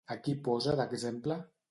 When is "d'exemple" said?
0.79-1.37